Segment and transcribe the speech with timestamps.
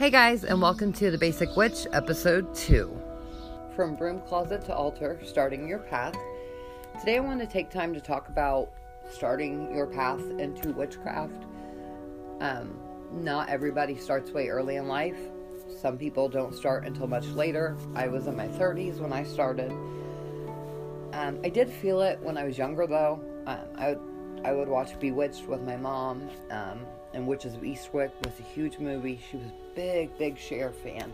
[0.00, 3.02] Hey guys, and welcome to The Basic Witch, Episode 2.
[3.76, 6.16] From Broom Closet to Altar, Starting Your Path.
[6.98, 8.70] Today I want to take time to talk about
[9.10, 11.44] starting your path into witchcraft.
[12.40, 12.78] Um,
[13.12, 15.18] not everybody starts way early in life.
[15.78, 17.76] Some people don't start until much later.
[17.94, 19.70] I was in my 30s when I started.
[21.12, 23.20] Um, I did feel it when I was younger, though.
[23.46, 24.00] Um, I would
[24.46, 28.78] I would watch Bewitched with my mom, um, and Witches of Eastwick was a huge
[28.78, 29.20] movie.
[29.30, 31.12] She was big, big Cher fan,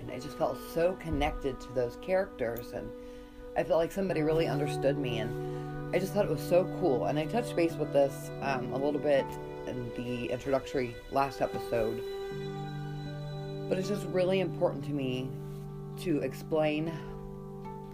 [0.00, 2.88] and I just felt so connected to those characters, and
[3.56, 7.06] I felt like somebody really understood me, and I just thought it was so cool.
[7.06, 9.26] And I touched base with this um, a little bit
[9.66, 12.02] in the introductory last episode,
[13.68, 15.30] but it's just really important to me
[16.02, 16.92] to explain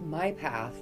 [0.05, 0.75] my path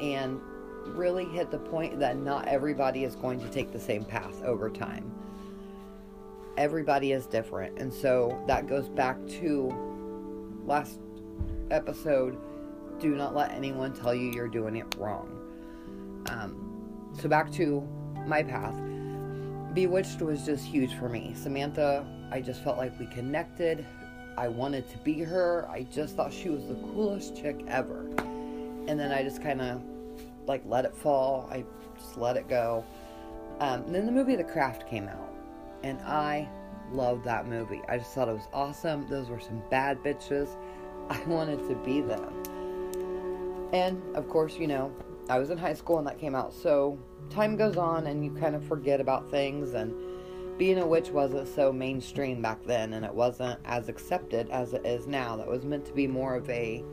[0.00, 0.40] and
[0.88, 4.68] really hit the point that not everybody is going to take the same path over
[4.70, 5.15] time.
[6.56, 7.78] Everybody is different.
[7.78, 9.72] And so that goes back to
[10.64, 11.00] last
[11.70, 12.38] episode
[12.98, 15.28] do not let anyone tell you you're doing it wrong.
[16.30, 17.86] Um, so back to
[18.26, 18.74] my path.
[19.74, 21.34] Bewitched was just huge for me.
[21.34, 23.84] Samantha, I just felt like we connected.
[24.38, 25.68] I wanted to be her.
[25.70, 28.06] I just thought she was the coolest chick ever.
[28.86, 29.82] And then I just kind of
[30.46, 31.48] like let it fall.
[31.50, 31.64] I
[31.98, 32.84] just let it go.
[33.60, 35.25] Um, then the movie The Craft came out,
[35.86, 36.48] and I
[36.90, 37.80] loved that movie.
[37.88, 39.06] I just thought it was awesome.
[39.08, 40.48] Those were some bad bitches.
[41.10, 42.42] I wanted to be them.
[43.72, 44.92] And of course, you know,
[45.28, 46.98] I was in high school when that came out, so
[47.30, 49.74] time goes on and you kind of forget about things.
[49.74, 49.94] And
[50.58, 54.84] being a witch wasn't so mainstream back then, and it wasn't as accepted as it
[54.84, 55.36] is now.
[55.36, 56.84] That was meant to be more of a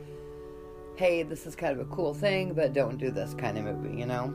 [0.96, 3.98] hey, this is kind of a cool thing, but don't do this kind of movie,
[3.98, 4.32] you know?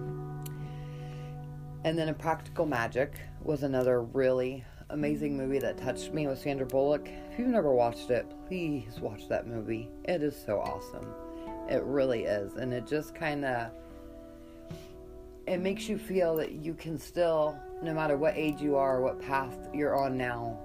[1.86, 6.66] And then A Practical Magic was another really amazing movie that touched me with Sandra
[6.66, 7.08] Bullock.
[7.32, 9.90] If you've never watched it, please watch that movie.
[10.06, 11.08] It is so awesome.
[11.70, 12.56] It really is.
[12.56, 13.72] And it just kind of
[15.48, 19.22] it makes you feel that you can still no matter what age you are, what
[19.22, 20.60] path you're on now,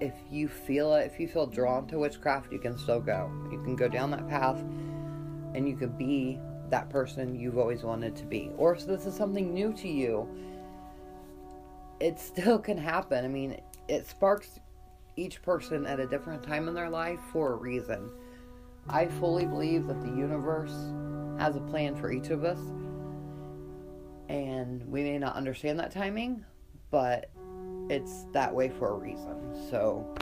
[0.00, 3.30] if you feel it, if you feel drawn to witchcraft, you can still go.
[3.50, 4.60] You can go down that path
[5.54, 8.50] and you could be that person you've always wanted to be.
[8.56, 10.28] Or if this is something new to you,
[12.00, 13.24] it still can happen.
[13.24, 14.58] I mean, it sparks
[15.16, 18.10] each person at a different time in their life for a reason.
[18.88, 20.74] I fully believe that the universe
[21.38, 22.58] has a plan for each of us,
[24.28, 26.44] and we may not understand that timing,
[26.90, 27.30] but
[27.90, 29.36] it's that way for a reason.
[29.70, 30.14] So,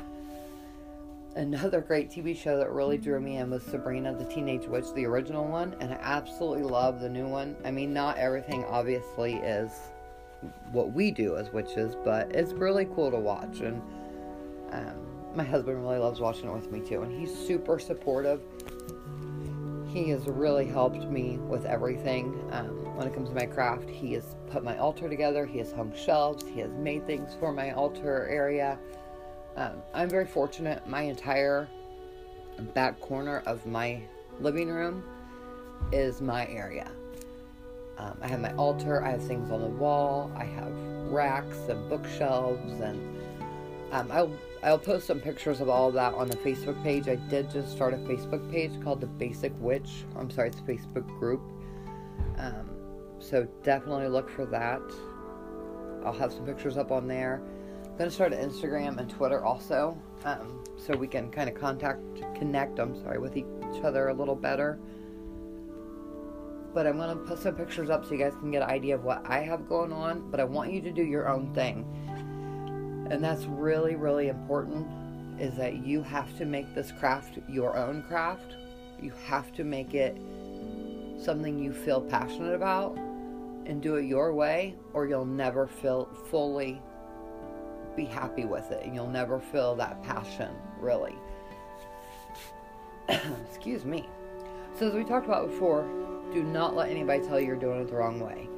[1.37, 5.07] another great TV show that really drew me in was Sabrina the Teenage Witch, the
[5.07, 7.57] original one, and I absolutely love the new one.
[7.65, 9.71] I mean, not everything obviously is
[10.73, 13.61] what we do as witches, but it's really cool to watch.
[13.61, 13.83] And
[14.73, 18.41] um, my husband really loves watching it with me too, and he's super supportive.
[19.89, 23.89] He has really helped me with everything um, when it comes to my craft.
[23.89, 27.53] He has put my altar together, he has hung shelves, he has made things for
[27.53, 28.79] my altar area.
[29.57, 30.87] Um, I'm very fortunate.
[30.87, 31.69] My entire
[32.75, 34.01] back corner of my
[34.41, 35.03] living room
[35.93, 36.91] is my area.
[37.99, 40.73] Um, I have my altar, I have things on the wall, I have
[41.11, 43.01] racks and bookshelves, and
[43.91, 44.33] um, I'll
[44.63, 47.09] I'll post some pictures of all of that on the Facebook page.
[47.09, 50.05] I did just start a Facebook page called the Basic Witch.
[50.17, 51.41] I'm sorry, it's a Facebook group.
[52.39, 52.69] Um,
[53.19, 54.83] so definitely look for that.
[56.05, 57.43] I'll have some pictures up on there.
[57.85, 62.01] I'm gonna start an Instagram and Twitter also, um, so we can kind of contact,
[62.37, 62.79] connect.
[62.79, 63.45] I'm sorry, with each
[63.83, 64.79] other a little better
[66.79, 68.95] but I'm going to put some pictures up so you guys can get an idea
[68.95, 70.31] of what I have going on.
[70.31, 71.85] But I want you to do your own thing.
[73.11, 74.87] And that's really, really important
[75.41, 78.55] is that you have to make this craft your own craft.
[79.03, 80.23] You have to make it
[81.21, 82.97] something you feel passionate about
[83.67, 86.81] and do it your way, or you'll never feel fully
[87.97, 88.85] be happy with it.
[88.85, 91.17] And you'll never feel that passion, really.
[93.51, 94.09] Excuse me.
[94.79, 97.89] So, as we talked about before, do not let anybody tell you you're doing it
[97.89, 98.49] the wrong way.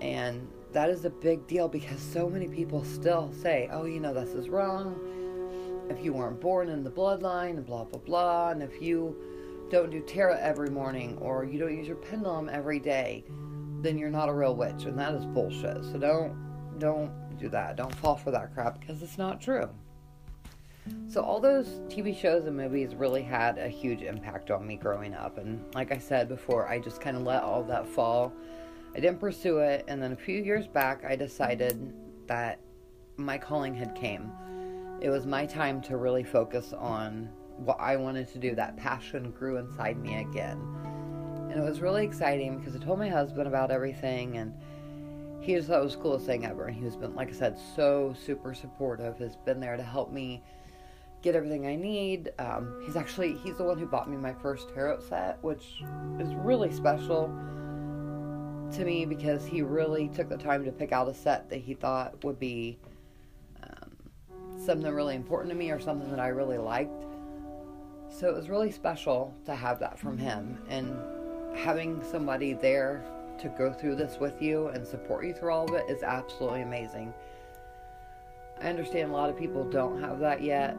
[0.00, 4.12] And that is a big deal because so many people still say, oh, you know,
[4.12, 4.98] this is wrong.
[5.88, 8.50] If you weren't born in the bloodline and blah, blah, blah.
[8.50, 9.16] And if you
[9.70, 13.24] don't do tarot every morning or you don't use your pendulum every day,
[13.82, 14.84] then you're not a real witch.
[14.84, 15.84] And that is bullshit.
[15.84, 17.76] So don't, don't do that.
[17.76, 19.68] Don't fall for that crap because it's not true.
[21.08, 25.14] So, all those TV shows and movies really had a huge impact on me growing
[25.14, 25.38] up.
[25.38, 28.32] And, like I said before, I just kind of let all that fall.
[28.94, 29.84] I didn't pursue it.
[29.88, 31.94] And then a few years back, I decided
[32.26, 32.58] that
[33.16, 34.30] my calling had came.
[35.00, 38.54] It was my time to really focus on what I wanted to do.
[38.54, 40.60] That passion grew inside me again.
[41.50, 44.52] And it was really exciting because I told my husband about everything and
[45.40, 46.66] he just thought it was the coolest thing ever.
[46.66, 50.42] And he's been, like I said, so super supportive, has been there to help me
[51.24, 52.32] get everything I need.
[52.38, 55.82] Um, he's actually he's the one who bought me my first tarot set, which
[56.20, 57.34] is really special
[58.72, 61.72] to me because he really took the time to pick out a set that he
[61.72, 62.78] thought would be
[63.62, 63.90] um,
[64.62, 67.04] something really important to me or something that I really liked.
[68.10, 70.94] So it was really special to have that from him and
[71.56, 73.02] having somebody there
[73.40, 76.62] to go through this with you and support you through all of it is absolutely
[76.62, 77.14] amazing.
[78.60, 80.76] I understand a lot of people don't have that yet,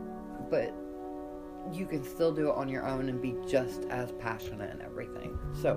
[0.49, 0.73] but
[1.73, 5.37] you can still do it on your own and be just as passionate and everything.
[5.61, 5.73] So,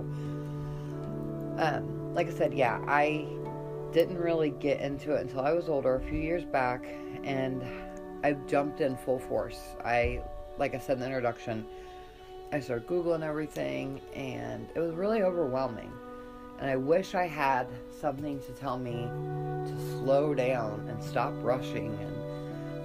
[1.59, 3.27] um, like I said, yeah, I
[3.93, 6.85] didn't really get into it until I was older, a few years back,
[7.25, 7.65] and
[8.23, 9.59] I jumped in full force.
[9.85, 10.23] I,
[10.59, 11.65] like I said in the introduction,
[12.53, 15.93] I started Googling everything, and it was really overwhelming.
[16.61, 17.69] And I wish I had
[18.01, 19.09] something to tell me
[19.67, 22.38] to slow down and stop rushing and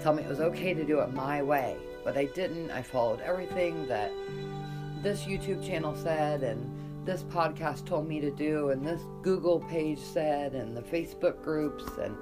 [0.03, 1.77] tell me it was okay to do it my way.
[2.03, 2.69] But I didn't.
[2.71, 4.11] I followed everything that
[5.01, 6.69] this YouTube channel said and
[7.05, 11.85] this podcast told me to do and this Google page said and the Facebook groups
[12.01, 12.17] and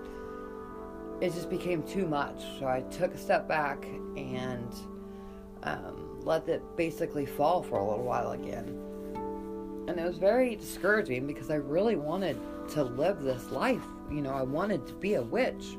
[1.21, 2.41] it just became too much.
[2.59, 3.83] So I took a step back
[4.15, 4.73] and
[5.63, 8.79] um, let it basically fall for a little while again.
[9.87, 12.39] And it was very discouraging because I really wanted
[12.69, 13.83] to live this life.
[14.11, 15.77] You know, I wanted to be a witch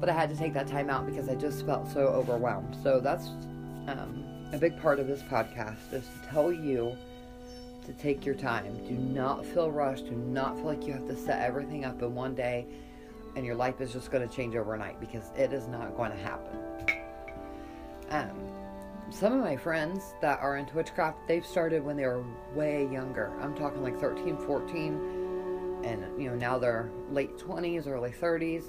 [0.00, 2.76] but I had to take that time out because I just felt so overwhelmed.
[2.82, 3.26] So that's
[3.88, 6.96] um, a big part of this podcast is to tell you
[7.86, 8.86] to take your time.
[8.86, 10.06] Do not feel rushed.
[10.06, 12.66] Do not feel like you have to set everything up in one day
[13.34, 16.16] and your life is just going to change overnight because it is not going to
[16.18, 16.58] happen.
[18.10, 18.30] Um,
[19.10, 22.24] some of my friends that are into witchcraft, they've started when they were
[22.54, 23.32] way younger.
[23.40, 28.64] I'm talking like 13, 14, and you know, now they're late 20s, early 30s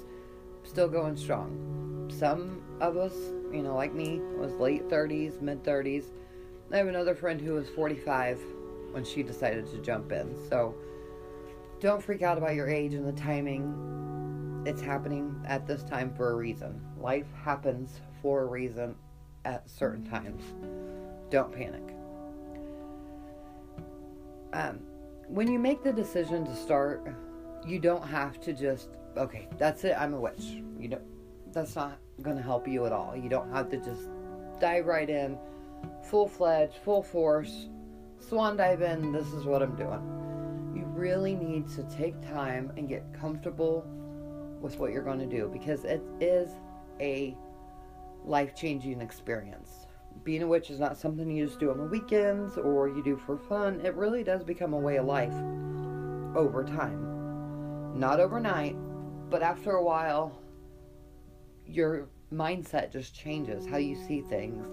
[0.64, 2.10] still going strong.
[2.16, 3.14] Some of us,
[3.52, 6.04] you know, like me, was late 30s, mid 30s.
[6.72, 8.40] I have another friend who was 45
[8.92, 10.36] when she decided to jump in.
[10.48, 10.74] So
[11.80, 14.62] don't freak out about your age and the timing.
[14.66, 16.80] It's happening at this time for a reason.
[16.98, 18.94] Life happens for a reason
[19.44, 20.42] at certain times.
[21.30, 21.94] Don't panic.
[24.52, 24.80] Um,
[25.28, 27.14] when you make the decision to start,
[27.66, 29.96] you don't have to just okay, that's it.
[29.98, 30.62] I'm a witch.
[30.78, 31.00] You know,
[31.52, 33.16] that's not going to help you at all.
[33.16, 34.08] You don't have to just
[34.60, 35.38] dive right in,
[36.04, 37.68] full fledged, full force,
[38.18, 39.12] swan dive in.
[39.12, 40.00] This is what I'm doing.
[40.74, 43.84] You really need to take time and get comfortable
[44.60, 46.50] with what you're going to do because it is
[47.00, 47.36] a
[48.24, 49.86] life changing experience.
[50.22, 53.16] Being a witch is not something you just do on the weekends or you do
[53.16, 53.80] for fun.
[53.84, 55.32] It really does become a way of life
[56.36, 57.19] over time.
[57.94, 58.76] Not overnight,
[59.28, 60.40] but after a while,
[61.66, 64.66] your mindset just changes how you see things,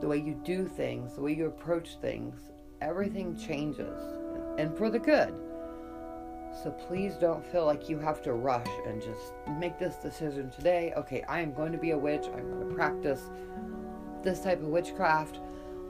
[0.00, 2.50] the way you do things, the way you approach things.
[2.80, 4.02] Everything changes,
[4.58, 5.34] and for the good.
[6.62, 10.92] So please don't feel like you have to rush and just make this decision today.
[10.96, 12.26] Okay, I am going to be a witch.
[12.26, 13.30] I'm going to practice
[14.22, 15.40] this type of witchcraft.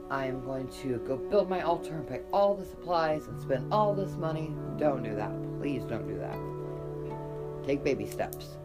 [0.09, 3.73] I am going to go build my altar and buy all the supplies and spend
[3.73, 4.53] all this money.
[4.77, 5.31] Don't do that.
[5.59, 6.37] Please don't do that.
[7.65, 8.57] Take baby steps.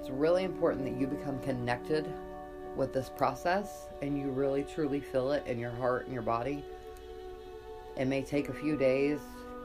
[0.00, 2.06] It's really important that you become connected
[2.76, 6.64] with this process and you really truly feel it in your heart and your body.
[7.96, 9.20] It may take a few days,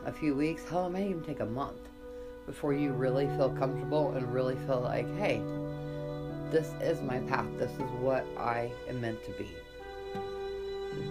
[0.05, 1.79] a few weeks, hell, it may even take a month
[2.45, 5.41] before you really feel comfortable and really feel like, hey,
[6.51, 7.45] this is my path.
[7.57, 9.49] This is what I am meant to be.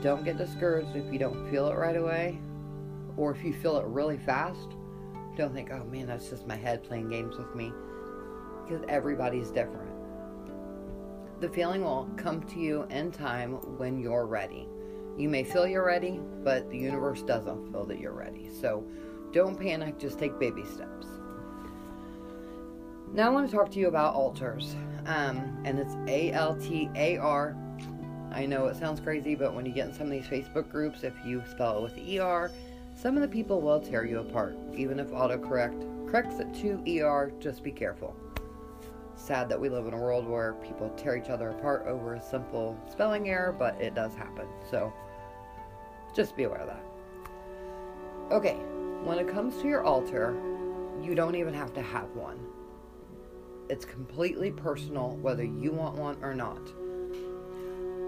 [0.03, 2.39] Don't get discouraged if you don't feel it right away
[3.17, 4.77] or if you feel it really fast
[5.37, 7.73] don't think, oh man, that's just my head playing games with me.
[8.65, 9.93] Because everybody's different.
[11.41, 14.67] The feeling will come to you in time when you're ready.
[15.19, 18.49] You may feel you're ready, but the universe doesn't feel that you're ready.
[18.61, 18.85] So
[19.33, 21.07] Don't panic, just take baby steps.
[23.13, 24.75] Now I want to talk to you about altars.
[25.05, 27.57] Um, and it's A L T A R.
[28.37, 31.05] I know it sounds crazy, but when you get in some of these Facebook groups,
[31.05, 32.53] if you spell it with ER,
[32.95, 34.59] some of the people will tear you apart.
[34.75, 38.15] Even if autocorrect corrects it to ER, just be careful.
[39.15, 42.23] Sad that we live in a world where people tear each other apart over a
[42.23, 44.47] simple spelling error, but it does happen.
[44.71, 44.93] So
[46.15, 46.85] just be aware of that.
[48.33, 48.57] Okay,
[49.03, 50.37] when it comes to your altar,
[51.03, 52.39] you don't even have to have one.
[53.71, 56.61] It's completely personal whether you want one or not.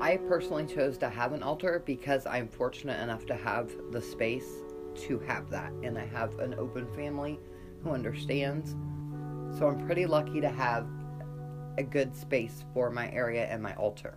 [0.00, 4.46] I personally chose to have an altar because I'm fortunate enough to have the space
[5.06, 5.72] to have that.
[5.82, 7.40] And I have an open family
[7.82, 8.76] who understands.
[9.58, 10.86] So I'm pretty lucky to have
[11.78, 14.16] a good space for my area and my altar.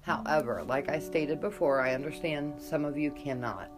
[0.00, 3.70] However, like I stated before, I understand some of you cannot.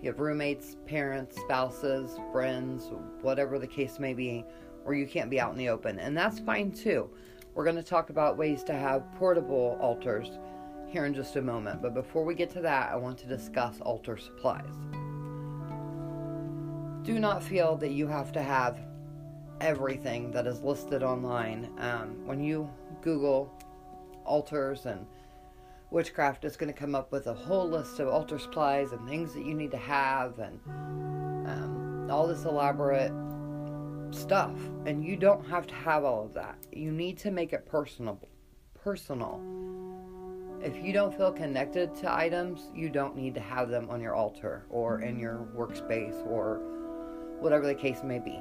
[0.00, 4.44] You have roommates, parents, spouses, friends, whatever the case may be,
[4.84, 7.10] or you can't be out in the open, and that's fine too.
[7.54, 10.38] We're going to talk about ways to have portable altars
[10.86, 13.80] here in just a moment, but before we get to that, I want to discuss
[13.80, 14.74] altar supplies.
[17.02, 18.78] Do not feel that you have to have
[19.60, 21.70] everything that is listed online.
[21.78, 22.70] Um, when you
[23.02, 23.52] Google
[24.24, 25.04] altars and
[25.90, 29.34] witchcraft, it's going to come up with a whole list of altar supplies and things
[29.34, 30.60] that you need to have and
[31.48, 33.12] um, all this elaborate
[34.14, 34.52] stuff
[34.86, 36.56] and you don't have to have all of that.
[36.72, 38.20] You need to make it personal
[38.74, 39.40] personal.
[40.62, 44.14] If you don't feel connected to items you don't need to have them on your
[44.14, 46.60] altar or in your workspace or
[47.40, 48.40] whatever the case may be.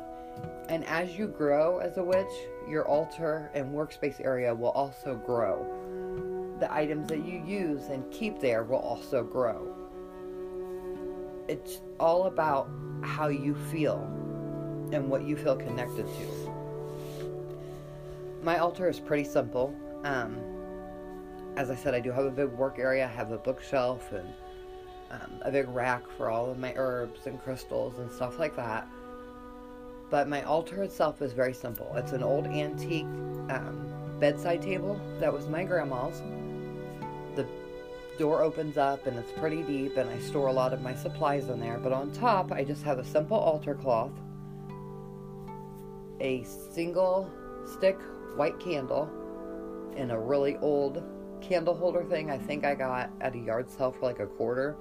[0.70, 2.32] And as you grow as a witch
[2.68, 5.66] your altar and workspace area will also grow.
[6.60, 9.76] The items that you use and keep there will also grow.
[11.48, 12.70] It's all about
[13.02, 14.08] how you feel
[14.92, 16.54] and what you feel connected to.
[18.42, 19.76] My altar is pretty simple.
[20.04, 20.38] Um,
[21.56, 23.06] as I said, I do have a big work area.
[23.06, 24.28] I have a bookshelf and
[25.12, 28.88] um, a big rack for all of my herbs and crystals and stuff like that.
[30.10, 31.92] But my altar itself is very simple.
[31.96, 33.06] It's an old antique
[33.50, 36.22] um, bedside table that was my grandma's.
[37.36, 37.46] The
[38.18, 41.50] door opens up and it's pretty deep, and I store a lot of my supplies
[41.50, 41.78] in there.
[41.78, 44.12] But on top, I just have a simple altar cloth
[46.20, 47.30] a single
[47.66, 47.98] stick
[48.36, 49.10] white candle
[49.96, 51.04] in a really old
[51.42, 54.76] candle holder thing I think I got at a yard sale for like a quarter.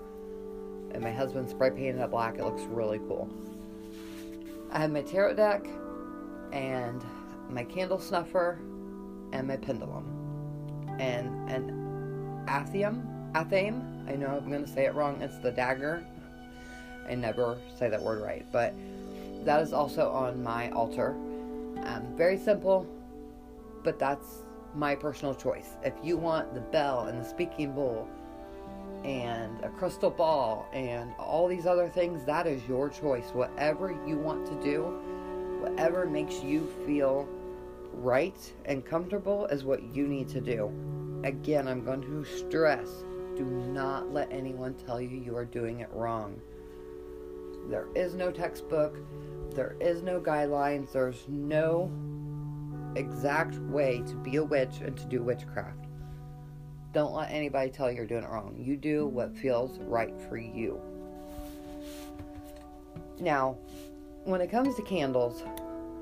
[0.92, 2.38] And my husband spray painted it black.
[2.38, 3.28] It looks really cool.
[4.70, 5.66] I have my tarot deck
[6.52, 7.04] and
[7.50, 8.58] my candle snuffer
[9.32, 10.14] and my pendulum.
[10.98, 15.20] And an athium, athame, I know I'm going to say it wrong.
[15.22, 16.04] It's the dagger.
[17.08, 18.74] I never say that word right, but
[19.44, 21.16] that is also on my altar
[21.84, 22.86] um, very simple,
[23.84, 24.44] but that's
[24.74, 25.70] my personal choice.
[25.84, 28.08] If you want the bell and the speaking bowl
[29.04, 33.30] and a crystal ball and all these other things, that is your choice.
[33.32, 34.82] Whatever you want to do,
[35.60, 37.28] whatever makes you feel
[37.92, 40.72] right and comfortable is what you need to do.
[41.24, 42.88] Again, I'm going to stress
[43.38, 46.40] do not let anyone tell you you are doing it wrong.
[47.68, 48.96] There is no textbook.
[49.58, 51.90] There is no guidelines, there's no
[52.94, 55.86] exact way to be a witch and to do witchcraft.
[56.92, 58.54] Don't let anybody tell you you're doing it wrong.
[58.56, 60.80] You do what feels right for you.
[63.18, 63.58] Now,
[64.22, 65.42] when it comes to candles,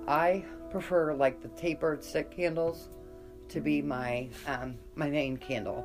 [0.07, 2.91] I prefer like the tapered stick candles
[3.49, 5.83] to be my um, my main candle.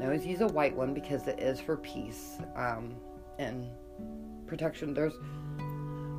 [0.00, 2.94] I always use a white one because it is for peace um,
[3.38, 3.66] and
[4.46, 4.94] protection.
[4.94, 5.18] There's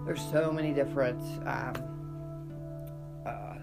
[0.08, 1.74] there's so many different um,
[3.26, 3.56] uh,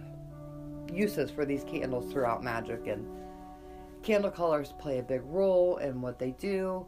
[0.93, 3.07] uses for these candles throughout magic and
[4.03, 6.87] candle colors play a big role in what they do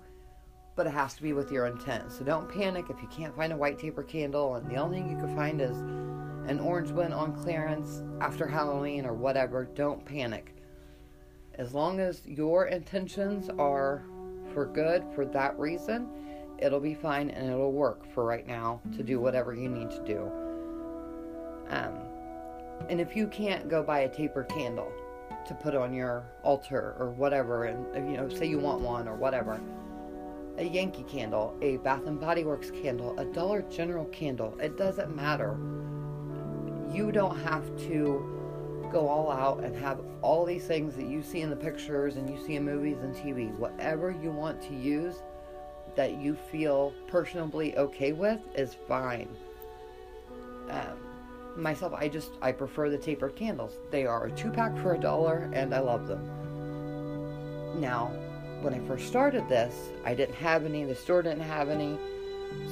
[0.77, 2.13] but it has to be with your intent.
[2.13, 5.11] So don't panic if you can't find a white taper candle and the only thing
[5.11, 5.79] you can find is
[6.51, 9.65] an orange one on clearance after halloween or whatever.
[9.75, 10.55] Don't panic.
[11.55, 14.05] As long as your intentions are
[14.53, 16.11] for good for that reason
[16.59, 20.03] it'll be fine and it'll work for right now to do whatever you need to
[20.05, 20.31] do.
[21.69, 21.99] Um,
[22.89, 24.91] and if you can't go buy a taper candle
[25.47, 29.17] to put on your altar or whatever, and you know, say you want one or
[29.17, 29.61] whatever,
[30.59, 35.15] a Yankee candle, a Bath and Body Works candle, a Dollar General candle, it doesn't
[35.15, 35.57] matter.
[36.93, 41.43] You don't have to go all out and have all these things that you see
[41.43, 43.55] in the pictures and you see in movies and TV.
[43.59, 45.17] Whatever you want to use,
[45.97, 49.29] that you feel personally okay with is fine.
[50.71, 50.99] Um,
[51.57, 53.79] myself, I just I prefer the tapered candles.
[53.91, 57.81] They are a two pack for a dollar, and I love them.
[57.81, 58.07] Now,
[58.61, 60.85] when I first started this, I didn't have any.
[60.85, 61.99] The store didn't have any,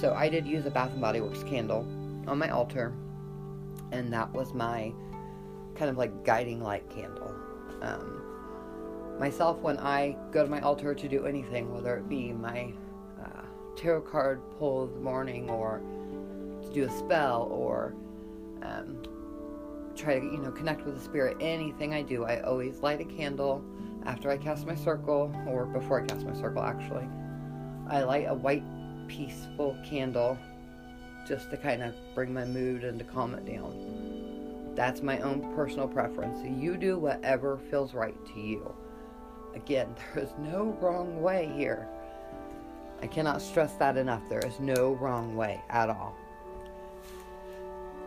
[0.00, 1.86] so I did use a Bath and Body Works candle
[2.26, 2.92] on my altar,
[3.92, 4.92] and that was my
[5.74, 7.34] kind of like guiding light candle.
[7.80, 12.72] Um, myself, when I go to my altar to do anything, whether it be my
[13.76, 15.80] tarot card pull of the morning or
[16.62, 17.94] to do a spell or
[18.62, 19.02] um,
[19.94, 23.04] try to you know connect with the spirit anything i do i always light a
[23.04, 23.64] candle
[24.06, 27.06] after i cast my circle or before i cast my circle actually.
[27.88, 28.64] I light a white
[29.08, 30.38] peaceful candle
[31.26, 34.72] just to kind of bring my mood and to calm it down.
[34.74, 36.38] That's my own personal preference.
[36.44, 38.74] You do whatever feels right to you.
[39.54, 41.88] Again there is no wrong way here
[43.02, 46.16] i cannot stress that enough there is no wrong way at all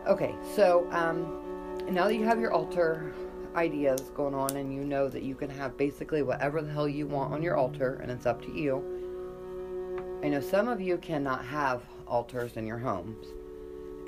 [0.08, 3.12] Okay, so um, now that you have your altar
[3.54, 7.06] ideas going on and you know that you can have basically whatever the hell you
[7.06, 8.82] want on your altar and it's up to you.
[10.24, 13.26] I know some of you cannot have altars in your homes,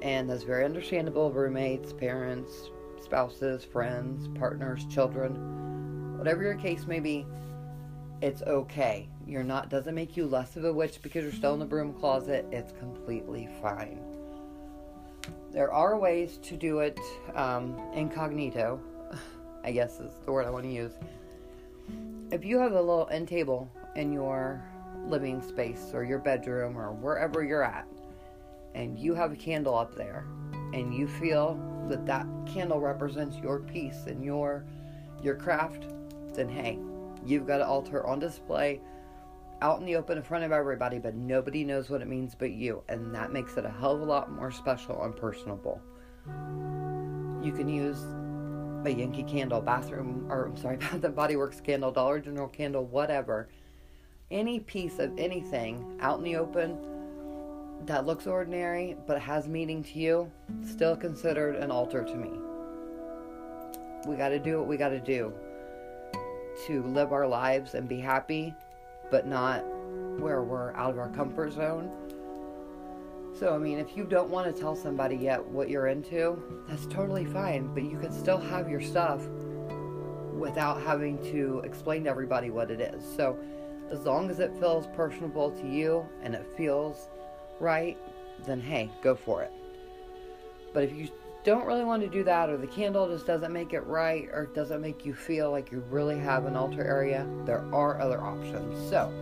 [0.01, 1.31] and that's very understandable.
[1.31, 2.71] Roommates, parents,
[3.03, 7.27] spouses, friends, partners, children, whatever your case may be,
[8.23, 9.07] it's okay.
[9.31, 11.93] You're not doesn't make you less of a witch because you're still in the broom
[11.93, 12.45] closet.
[12.51, 14.01] It's completely fine.
[15.53, 16.99] There are ways to do it
[17.37, 18.81] um, incognito,
[19.65, 20.95] I guess is the word I want to use.
[22.33, 24.65] If you have a little end table in your
[25.07, 27.87] living space or your bedroom or wherever you're at,
[28.75, 30.25] and you have a candle up there,
[30.75, 31.57] and you feel
[31.89, 34.65] that that candle represents your peace and your
[35.23, 35.87] your craft,
[36.35, 36.81] then hey,
[37.25, 38.81] you've got an altar on display
[39.63, 42.53] out in the open in front of everybody, but nobody knows what it means but
[42.53, 45.81] you, and that makes it a hell of a lot more special and personable.
[47.43, 47.99] You can use
[48.85, 52.87] a Yankee candle, bathroom, or I'm sorry, Bath and Body Works candle, Dollar General candle,
[52.87, 53.49] whatever.
[54.31, 56.79] Any piece of anything out in the open
[57.87, 60.31] that looks ordinary but has meaning to you,
[60.63, 62.31] still considered an altar to me.
[64.07, 65.33] We got to do what we got to do
[66.67, 68.55] to live our lives and be happy
[69.11, 69.65] but not
[70.19, 71.91] where we're out of our comfort zone.
[73.39, 76.87] So, I mean, if you don't want to tell somebody yet what you're into, that's
[76.87, 79.23] totally fine, but you can still have your stuff
[80.35, 83.05] without having to explain to everybody what it is.
[83.17, 83.39] So,
[83.91, 87.09] as long as it feels personable to you and it feels
[87.59, 87.97] right,
[88.47, 89.53] then hey, go for it.
[90.73, 91.09] But if you
[91.45, 94.47] don't really want to do that, or the candle just doesn't make it right, or
[94.55, 98.91] doesn't make you feel like you really have an altar area, there are other options.
[98.91, 99.13] So,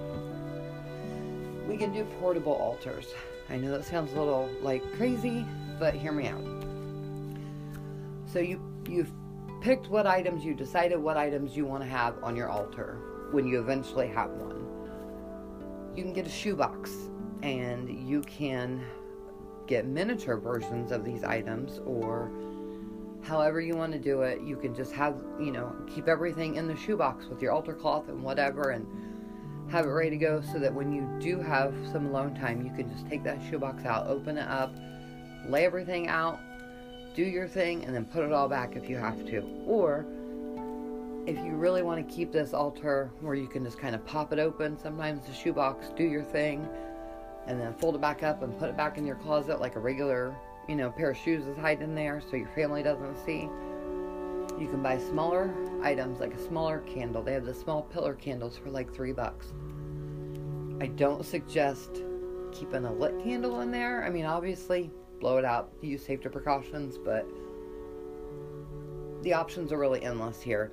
[1.69, 3.15] we can do portable altars.
[3.51, 5.45] I know that sounds a little like crazy,
[5.79, 6.45] but hear me out.
[8.33, 9.13] So you you've
[9.61, 12.99] picked what items you decided what items you want to have on your altar
[13.33, 14.65] when you eventually have one.
[15.95, 16.91] You can get a shoebox
[17.43, 18.83] and you can
[19.69, 22.33] get miniature versions of these items or
[23.23, 24.41] however you want to do it.
[24.41, 28.09] You can just have, you know, keep everything in the shoebox with your altar cloth
[28.09, 28.87] and whatever and
[29.71, 32.73] have it ready to go so that when you do have some alone time, you
[32.73, 34.75] can just take that shoebox out, open it up,
[35.47, 36.41] lay everything out,
[37.15, 39.41] do your thing, and then put it all back if you have to.
[39.67, 40.07] Or
[41.27, 44.33] if you really want to keep this altar where you can just kind of pop
[44.33, 46.67] it open, sometimes the shoebox, do your thing,
[47.49, 49.81] and then fold it back up and put it back in your closet like a
[49.81, 50.37] regular,
[50.69, 53.49] you know, pair of shoes is hiding there so your family doesn't see.
[54.61, 57.23] You can buy smaller items like a smaller candle.
[57.23, 59.55] They have the small pillar candles for like three bucks.
[60.81, 62.03] I don't suggest
[62.53, 64.05] keeping a lit candle in there.
[64.05, 67.27] I mean, obviously, blow it out, use safety precautions, but
[69.23, 70.71] the options are really endless here.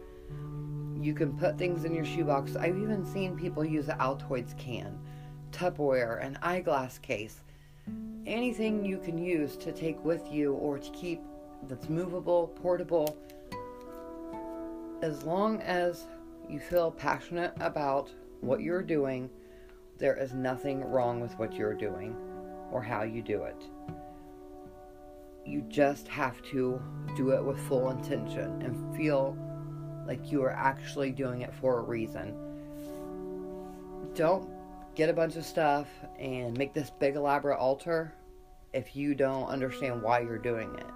[0.99, 2.57] You can put things in your shoebox.
[2.57, 4.99] I've even seen people use an Altoids can
[5.55, 7.39] Tupperware, an eyeglass case,
[8.25, 11.21] anything you can use to take with you or to keep
[11.67, 13.17] that's movable, portable,
[15.01, 16.07] as long as
[16.49, 19.29] you feel passionate about what you're doing,
[19.97, 22.15] there is nothing wrong with what you're doing
[22.69, 23.63] or how you do it.
[25.45, 26.81] You just have to
[27.15, 29.37] do it with full intention and feel
[30.05, 32.35] like you are actually doing it for a reason.
[34.15, 34.49] Don't
[34.95, 38.13] get a bunch of stuff and make this big elaborate altar
[38.73, 40.87] if you don't understand why you're doing it.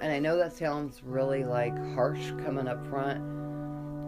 [0.00, 3.18] And I know that sounds really like harsh coming up front,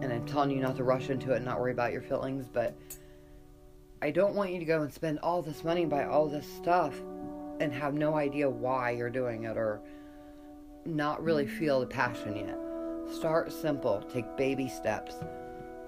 [0.03, 2.47] and I'm telling you not to rush into it and not worry about your feelings,
[2.47, 2.75] but
[4.01, 6.93] I don't want you to go and spend all this money buy all this stuff
[7.59, 9.81] and have no idea why you're doing it or
[10.85, 12.57] not really feel the passion yet.
[13.11, 15.15] Start simple, take baby steps.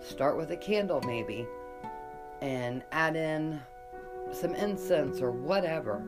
[0.02, 1.46] Start with a candle, maybe,
[2.42, 3.60] and add in
[4.32, 6.04] some incense or whatever.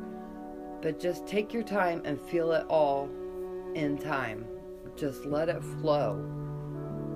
[0.82, 3.10] But just take your time and feel it all
[3.76, 4.46] in time.
[4.96, 6.16] Just let it flow.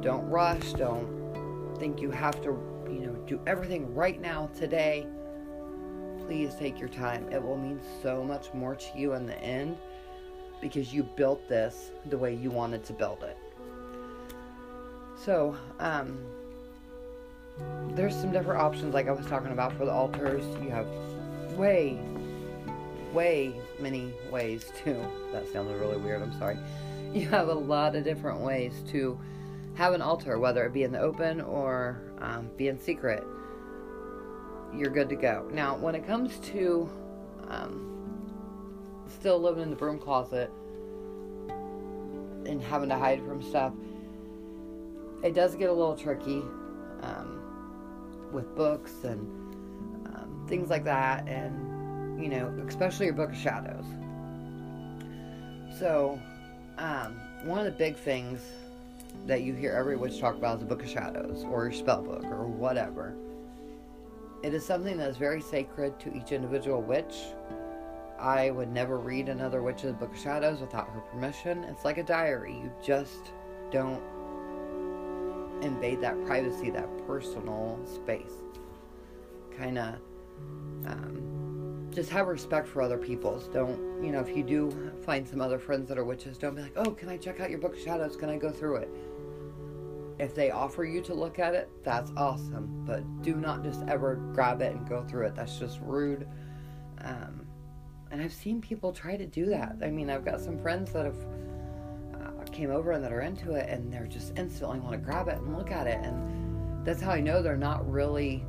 [0.02, 0.74] Don't rush.
[0.74, 2.50] Don't think you have to,
[2.88, 5.08] you know, do everything right now today.
[6.26, 7.32] Please take your time.
[7.32, 9.78] It will mean so much more to you in the end
[10.62, 13.38] because you built this the way you wanted to build it.
[15.24, 16.20] So, um,
[17.96, 20.44] there's some different options, like I was talking about for the altars.
[20.62, 20.88] You have
[21.58, 22.00] way,
[23.14, 24.94] way many ways to.
[25.32, 26.22] That sounded really weird.
[26.22, 26.58] I'm sorry.
[27.14, 29.18] You have a lot of different ways to
[29.76, 33.24] have an altar, whether it be in the open or um, be in secret.
[34.74, 35.50] You're good to go.
[35.54, 36.90] Now, when it comes to
[37.48, 37.96] um,
[39.08, 40.52] still living in the broom closet
[42.46, 43.74] and having to hide from stuff,
[45.24, 46.44] it does get a little tricky
[47.02, 47.45] um,
[48.32, 49.20] with books and
[50.08, 53.86] um, things like that, and you know, especially your book of shadows.
[55.80, 56.20] So,
[56.78, 58.42] um, one of the big things
[59.28, 62.02] that you hear every witch talk about is the book of shadows or your spell
[62.02, 63.16] book or whatever.
[64.44, 67.16] It is something that is very sacred to each individual witch.
[68.20, 71.64] I would never read another witch's book of shadows without her permission.
[71.66, 72.54] It's like a diary.
[72.54, 73.32] You just
[73.72, 74.02] don't
[75.62, 78.34] invade that privacy, that personal space.
[79.58, 79.96] Kind of
[80.86, 83.48] um, just have respect for other people's.
[83.48, 86.62] Don't, you know, if you do find some other friends that are witches, don't be
[86.62, 88.16] like, oh, can I check out your book shadows?
[88.16, 88.90] Can I go through it?
[90.20, 92.84] If they offer you to look at it, that's awesome.
[92.86, 95.36] But do not just ever grab it and go through it.
[95.36, 96.28] That's just rude.
[97.02, 97.46] Um,
[98.12, 99.78] and I've seen people try to do that.
[99.82, 101.18] I mean, I've got some friends that have
[102.56, 105.38] came over and that are into it and they're just instantly want to grab it
[105.38, 108.46] and look at it and that's how I know they're not really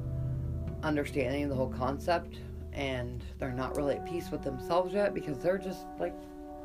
[0.82, 2.38] understanding the whole concept
[2.72, 6.14] and they're not really at peace with themselves yet because they're just like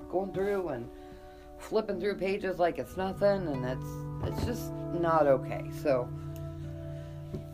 [0.09, 0.87] going through and
[1.57, 5.63] flipping through pages like it's nothing and it's it's just not okay.
[5.81, 6.09] So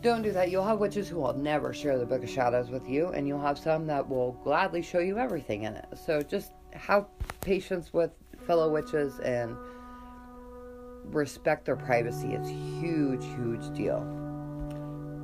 [0.02, 0.50] don't do that.
[0.50, 3.40] You'll have witches who will never share the book of shadows with you and you'll
[3.40, 5.86] have some that will gladly show you everything in it.
[6.04, 7.06] So just have
[7.40, 8.10] patience with
[8.46, 9.56] fellow witches and
[11.14, 12.32] respect their privacy.
[12.32, 14.04] It's huge, huge deal.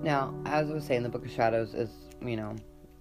[0.03, 1.91] Now, as I was saying, the Book of Shadows is,
[2.23, 2.55] you know,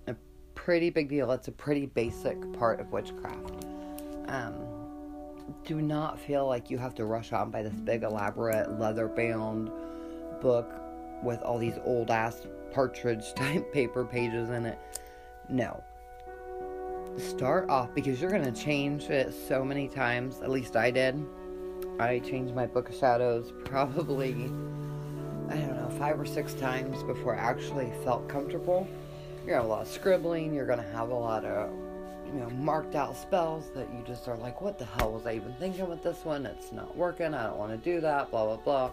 [0.08, 0.16] a
[0.56, 1.32] pretty big deal.
[1.32, 3.66] It's a pretty basic part of witchcraft.
[4.28, 4.54] Um,
[5.66, 9.70] do not feel like you have to rush on by this big, elaborate, leather bound
[10.42, 10.72] book
[11.22, 14.80] with all these old ass partridge type paper pages in it.
[15.50, 15.84] No.
[17.18, 20.42] Start off because you're going to change it so many times.
[20.42, 21.24] At least I did
[22.00, 24.34] I changed my Book of Shadows probably,
[25.50, 28.88] I don't know, five or six times before I actually felt comfortable.
[29.46, 31.72] You're gonna have a lot of scribbling, you're gonna have a lot of,
[32.26, 35.36] you know, marked out spells that you just are like, what the hell was I
[35.36, 36.46] even thinking with this one?
[36.46, 38.92] It's not working, I don't wanna do that, blah, blah, blah.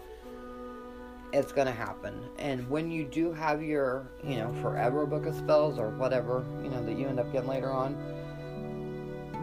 [1.33, 2.21] It's gonna happen.
[2.37, 6.69] And when you do have your, you know, forever book of spells or whatever, you
[6.69, 7.95] know, that you end up getting later on,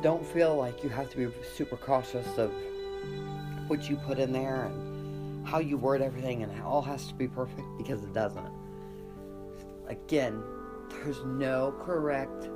[0.01, 2.53] don't feel like you have to be super cautious of
[3.68, 7.14] what you put in there and how you word everything and it all has to
[7.14, 8.50] be perfect because it doesn't.
[9.87, 10.42] Again,
[10.90, 12.48] there's no correct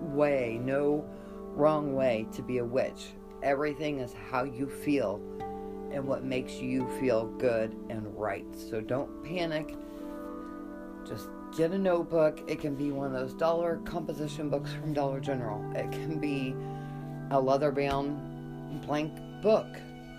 [0.00, 1.04] way, no
[1.54, 3.08] wrong way to be a witch.
[3.42, 5.20] Everything is how you feel
[5.92, 8.46] and what makes you feel good and right.
[8.54, 9.74] So don't panic.
[11.06, 12.42] Just get a notebook.
[12.48, 15.64] It can be one of those dollar composition books from Dollar General.
[15.74, 16.54] It can be
[17.30, 19.66] a leather bound blank book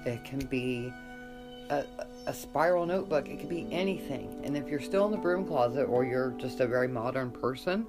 [0.07, 0.91] it can be
[1.69, 1.83] a,
[2.25, 4.41] a spiral notebook, it could be anything.
[4.43, 7.85] And if you're still in the broom closet or you're just a very modern person,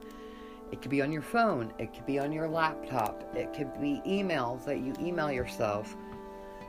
[0.72, 4.02] it could be on your phone, it could be on your laptop, it could be
[4.06, 5.96] emails that you email yourself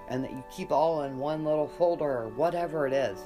[0.09, 3.19] and that you keep all in one little folder or whatever it is.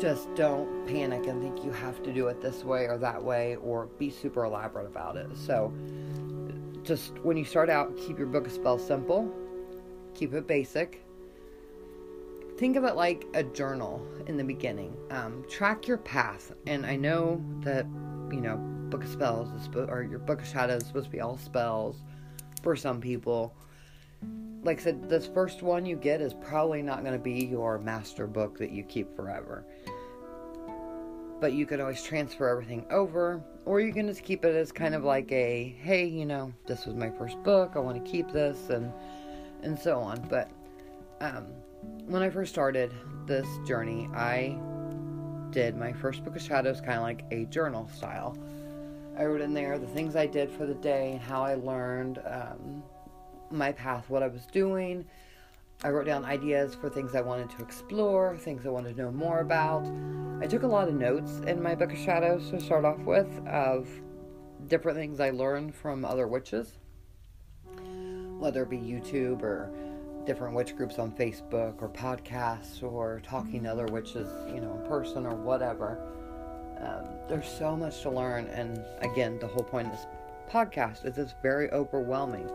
[0.00, 3.56] Just don't panic and think you have to do it this way or that way
[3.56, 5.28] or be super elaborate about it.
[5.36, 5.72] So,
[6.82, 9.30] just when you start out, keep your book of spells simple
[10.20, 11.02] keep it basic.
[12.58, 14.94] Think of it like a journal in the beginning.
[15.10, 16.52] Um, track your path.
[16.66, 17.86] And I know that,
[18.30, 18.58] you know,
[18.90, 22.02] Book of Spells or your Book of Shadows is supposed to be all spells
[22.62, 23.54] for some people.
[24.62, 27.78] Like I said, this first one you get is probably not going to be your
[27.78, 29.64] master book that you keep forever.
[31.40, 34.94] but you can always transfer everything over, or you can just keep it as kind
[34.94, 38.30] of like a hey, you know, this was my first book, I want to keep
[38.30, 38.92] this, and
[39.62, 40.20] and so on.
[40.28, 40.50] But
[41.20, 41.46] um,
[42.06, 42.92] when I first started
[43.26, 44.58] this journey, I
[45.50, 48.36] did my first book of shadows kind of like a journal style.
[49.18, 52.20] I wrote in there the things I did for the day and how I learned
[52.24, 52.82] um,
[53.50, 55.04] my path, what I was doing.
[55.82, 59.12] I wrote down ideas for things I wanted to explore, things I wanted to know
[59.12, 59.86] more about.
[60.42, 63.28] I took a lot of notes in my book of shadows to start off with
[63.46, 63.88] of
[64.68, 66.78] different things I learned from other witches,
[68.40, 69.70] whether it be YouTube or
[70.24, 74.88] different witch groups on Facebook or podcasts or talking to other witches, you know, in
[74.88, 75.98] person or whatever.
[76.80, 80.06] Um, there's so much to learn, and again, the whole point of this
[80.50, 82.48] podcast is it's very overwhelming.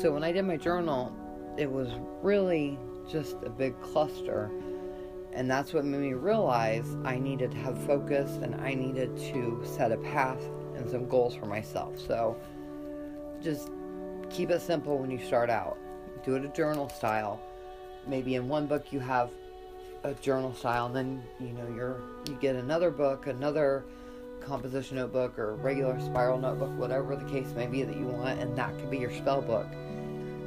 [0.00, 1.14] So when I did my journal,
[1.56, 1.88] it was
[2.22, 2.78] really
[3.10, 4.50] just a big cluster,
[5.32, 9.62] and that's what made me realize I needed to have focus and I needed to
[9.64, 10.40] set a path
[10.76, 11.98] and some goals for myself.
[11.98, 12.36] So
[13.42, 13.70] just
[14.30, 15.78] keep it simple when you start out
[16.24, 17.40] do it a journal style.
[18.06, 19.30] Maybe in one book you have
[20.02, 23.84] a journal style, and then you know you're you get another book, another
[24.40, 28.56] composition notebook or regular spiral notebook, whatever the case may be that you want, and
[28.56, 29.66] that could be your spell book.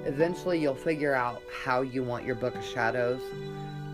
[0.05, 3.21] Eventually, you'll figure out how you want your book of shadows,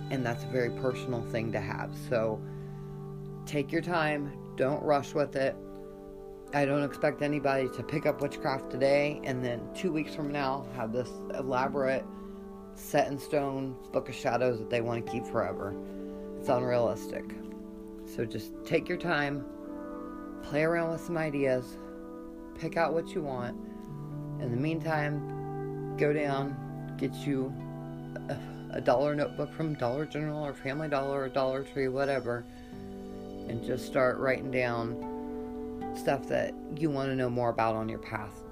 [0.10, 1.92] and that's a very personal thing to have.
[2.10, 2.42] So,
[3.46, 5.56] take your time, don't rush with it.
[6.56, 10.68] I don't expect anybody to pick up witchcraft today and then two weeks from now
[10.76, 12.06] have this elaborate,
[12.76, 15.76] set in stone book of shadows that they want to keep forever.
[16.40, 17.24] It's unrealistic.
[18.06, 19.44] So just take your time,
[20.44, 21.80] play around with some ideas,
[22.60, 23.58] pick out what you want.
[24.40, 27.52] In the meantime, go down, get you
[28.30, 32.46] a, a dollar notebook from Dollar General or Family Dollar or Dollar Tree, whatever,
[33.50, 35.13] and just start writing down
[35.98, 38.44] stuff that you want to know more about on your path.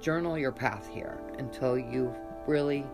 [0.00, 2.14] Journal your path here until you
[2.46, 2.84] really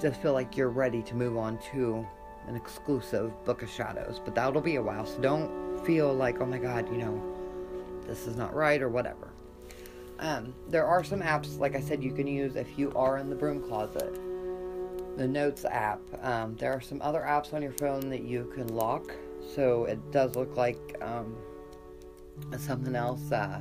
[0.00, 2.06] just feel like you're ready to move on to
[2.48, 4.20] an exclusive Book of Shadows.
[4.24, 7.22] But that'll be a while, so don't feel like, oh my god, you know,
[8.06, 9.30] this is not right or whatever.
[10.18, 13.30] Um, there are some apps, like I said, you can use if you are in
[13.30, 14.18] the broom closet.
[15.16, 16.00] The Notes app.
[16.22, 19.12] Um, there are some other apps on your phone that you can lock,
[19.54, 21.36] so it does look like um,
[22.58, 23.30] something else.
[23.30, 23.60] Uh,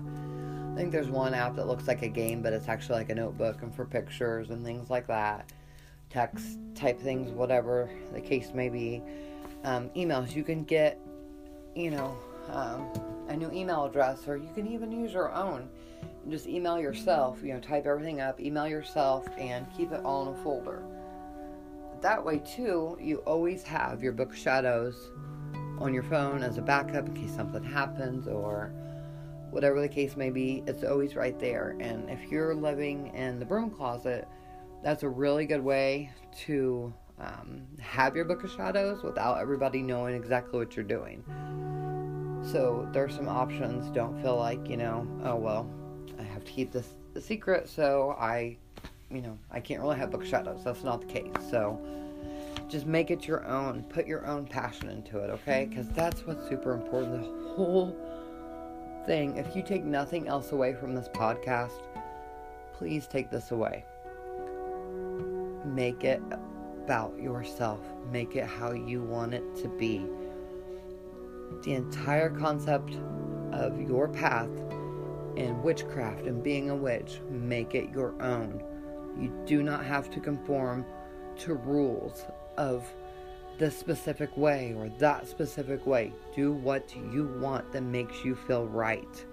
[0.71, 3.15] I think there's one app that looks like a game, but it's actually like a
[3.15, 5.51] notebook and for pictures and things like that.
[6.09, 9.01] Text type things, whatever the case may be.
[9.63, 10.99] Um, emails, you can get,
[11.75, 12.17] you know,
[12.49, 12.89] um,
[13.27, 15.69] a new email address, or you can even use your own.
[16.29, 20.39] Just email yourself, you know, type everything up, email yourself, and keep it all in
[20.39, 20.83] a folder.
[22.01, 25.11] That way, too, you always have your book shadows
[25.81, 28.71] on your phone as a backup in case something happens or
[29.49, 31.75] whatever the case may be, it's always right there.
[31.79, 34.27] And if you're living in the broom closet,
[34.83, 36.11] that's a really good way
[36.45, 41.23] to um, have your book of shadows without everybody knowing exactly what you're doing.
[42.43, 43.91] So there's some options.
[43.91, 45.69] Don't feel like, you know, oh, well,
[46.19, 48.57] I have to keep this a secret, so I,
[49.11, 50.63] you know, I can't really have book shadows.
[50.63, 51.31] That's not the case.
[51.49, 51.79] So,
[52.71, 53.83] just make it your own.
[53.83, 55.67] Put your own passion into it, okay?
[55.69, 57.23] Because that's what's super important.
[57.23, 57.95] The whole
[59.05, 61.81] thing, if you take nothing else away from this podcast,
[62.73, 63.83] please take this away.
[65.65, 66.21] Make it
[66.83, 67.79] about yourself,
[68.09, 70.05] make it how you want it to be.
[71.63, 72.97] The entire concept
[73.51, 74.49] of your path
[75.37, 78.63] and witchcraft and being a witch, make it your own.
[79.19, 80.85] You do not have to conform
[81.39, 82.25] to rules
[82.61, 82.85] of
[83.57, 86.13] this specific way or that specific way.
[86.35, 89.25] Do what you want that makes you feel right.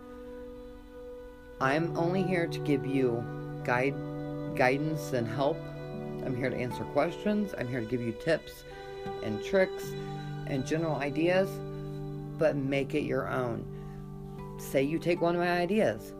[1.60, 3.22] I'm only here to give you
[3.64, 3.94] guide
[4.56, 5.58] guidance and help.
[6.24, 7.54] I'm here to answer questions.
[7.58, 8.64] I'm here to give you tips
[9.22, 9.84] and tricks
[10.46, 11.50] and general ideas,
[12.38, 13.66] but make it your own.
[14.58, 16.14] Say you take one of my ideas,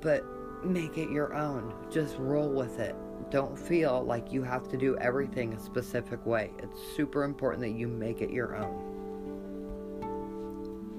[0.00, 0.24] but
[0.64, 1.74] make it your own.
[1.90, 2.94] Just roll with it
[3.30, 6.50] don't feel like you have to do everything a specific way.
[6.58, 8.84] It's super important that you make it your own.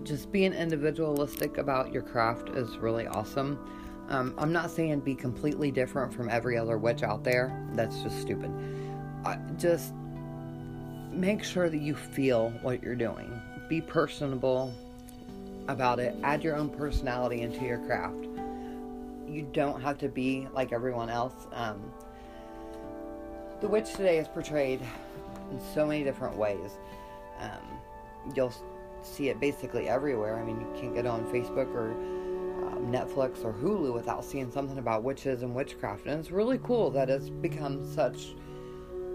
[0.03, 3.59] Just being individualistic about your craft is really awesome.
[4.09, 7.67] Um, I'm not saying be completely different from every other witch out there.
[7.73, 8.51] That's just stupid.
[9.23, 9.93] Uh, just
[11.11, 13.39] make sure that you feel what you're doing.
[13.67, 14.73] Be personable
[15.67, 16.15] about it.
[16.23, 18.25] Add your own personality into your craft.
[19.27, 21.45] You don't have to be like everyone else.
[21.53, 21.79] Um,
[23.61, 24.81] the witch today is portrayed
[25.51, 26.77] in so many different ways.
[27.39, 27.79] Um,
[28.35, 28.53] you'll
[29.01, 30.37] see it basically everywhere.
[30.37, 31.91] I mean, you can't get on Facebook or
[32.67, 36.05] um, Netflix or Hulu without seeing something about witches and witchcraft.
[36.05, 38.35] And it's really cool that it's become such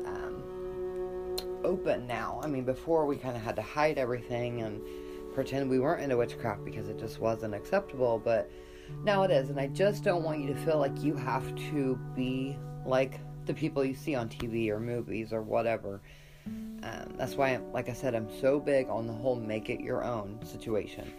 [0.07, 0.43] um,
[1.65, 2.41] open now.
[2.43, 4.81] I mean, before we kind of had to hide everything and
[5.35, 8.21] pretend we weren't into witchcraft because it just wasn't acceptable.
[8.23, 8.51] But
[9.05, 9.49] now it is.
[9.49, 13.55] And I just don't want you to feel like you have to be like the
[13.55, 16.01] people you see on TV or movies or whatever.
[16.47, 20.05] Um, that's why, like I said, I'm so big on the whole make it your
[20.05, 21.13] own situation.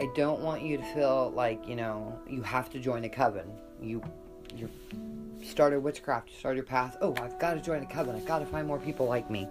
[0.00, 3.50] I don't want you to feel like you know you have to join a coven.
[3.80, 4.02] You
[4.56, 4.68] you
[5.44, 6.96] started witchcraft, you started your path.
[7.00, 8.16] Oh, I've got to join a coven.
[8.16, 9.48] I've got to find more people like me.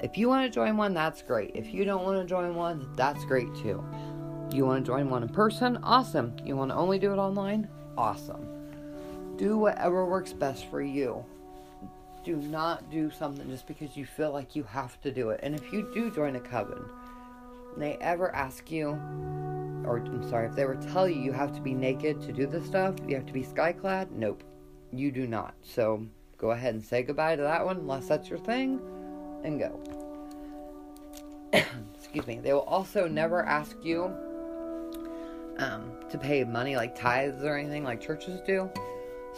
[0.00, 1.50] If you want to join one, that's great.
[1.54, 3.84] If you don't want to join one, that's great too.
[4.50, 5.78] You want to join one in person?
[5.82, 6.34] Awesome.
[6.44, 7.68] You want to only do it online?
[7.96, 8.51] Awesome.
[9.42, 11.24] Do whatever works best for you.
[12.22, 15.40] Do not do something just because you feel like you have to do it.
[15.42, 16.84] And if you do join a coven,
[17.76, 18.90] they ever ask you,
[19.84, 22.46] or I'm sorry, if they ever tell you you have to be naked to do
[22.46, 24.44] this stuff, you have to be skyclad, nope,
[24.92, 25.54] you do not.
[25.60, 26.06] So
[26.38, 28.80] go ahead and say goodbye to that one unless that's your thing
[29.42, 29.80] and go.
[31.98, 32.38] Excuse me.
[32.38, 34.04] They will also never ask you
[35.58, 38.70] um, to pay money like tithes or anything like churches do.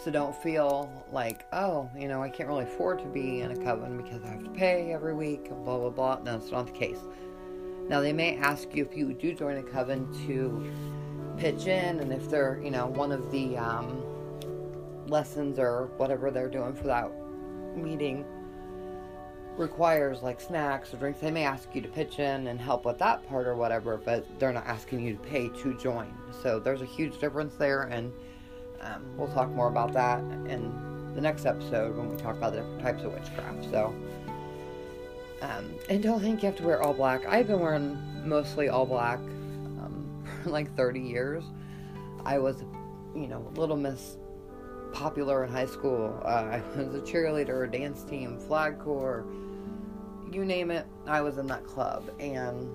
[0.03, 3.55] So don't feel like, oh, you know, I can't really afford to be in a
[3.55, 6.19] coven because I have to pay every week blah, blah, blah.
[6.23, 6.99] No, it's not the case.
[7.87, 10.71] Now, they may ask you if you do join a coven to
[11.37, 14.03] pitch in, and if they're, you know, one of the um,
[15.07, 17.11] lessons or whatever they're doing for that
[17.75, 18.25] meeting
[19.57, 22.97] requires like snacks or drinks, they may ask you to pitch in and help with
[22.97, 26.13] that part or whatever, but they're not asking you to pay to join.
[26.43, 28.11] So there's a huge difference there, and
[28.81, 30.71] um, we'll talk more about that in
[31.15, 33.69] the next episode when we talk about the different types of witchcraft.
[33.71, 33.93] So.
[35.41, 37.25] Um, and don't think you have to wear all black.
[37.27, 41.43] I've been wearing mostly all black um, for like 30 years.
[42.25, 42.63] I was,
[43.15, 44.17] you know, Little Miss
[44.93, 46.19] popular in high school.
[46.23, 49.25] Uh, I was a cheerleader, a dance team, flag corps,
[50.31, 50.85] you name it.
[51.05, 52.09] I was in that club.
[52.19, 52.67] And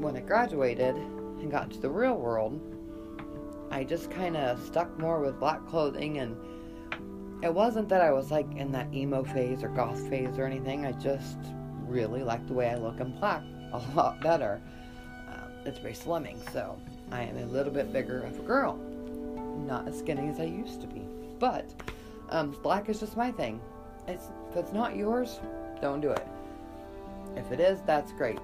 [0.00, 2.60] when I graduated and got to the real world,
[3.70, 6.36] I just kind of stuck more with black clothing and
[7.42, 10.86] it wasn't that I was like in that emo phase or goth phase or anything.
[10.86, 11.38] I just
[11.86, 14.60] really like the way I look in black a lot better.
[15.28, 16.80] Uh, it's very slimming, so
[17.12, 18.76] I am a little bit bigger of a girl.
[19.66, 21.02] Not as skinny as I used to be.
[21.38, 21.66] But
[22.30, 23.60] um, black is just my thing.
[24.06, 25.40] It's, if it's not yours,
[25.80, 26.26] don't do it.
[27.36, 28.38] If it is, that's great.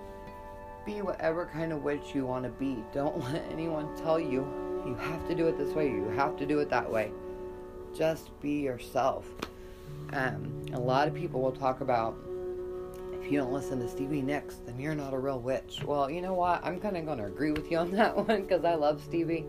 [0.85, 2.77] Be whatever kind of witch you want to be.
[2.93, 4.47] Don't let anyone tell you
[4.87, 7.11] you have to do it this way, you have to do it that way.
[7.97, 9.27] Just be yourself.
[10.12, 12.16] Um, a lot of people will talk about
[13.25, 15.83] if you don't listen to Stevie Nicks, then you're not a real witch.
[15.83, 16.62] Well, you know what?
[16.62, 19.47] I'm kind of going to agree with you on that one because I love Stevie.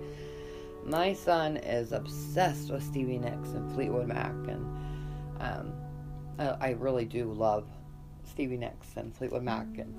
[0.85, 4.65] My son is obsessed with Stevie Nicks and Fleetwood Mac, and
[5.41, 5.73] um,
[6.39, 7.65] I, I, really do love
[8.23, 9.65] Stevie Nicks and Fleetwood Mac.
[9.77, 9.93] And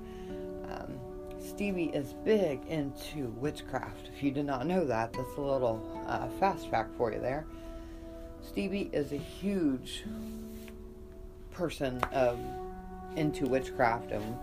[1.47, 4.09] Stevie is big into witchcraft.
[4.13, 7.45] If you did not know that, that's a little uh, fast fact for you there.
[8.41, 10.03] Stevie is a huge
[11.51, 12.37] person of
[13.15, 14.37] into witchcraft and